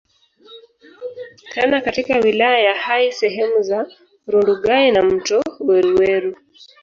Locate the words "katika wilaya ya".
1.81-2.75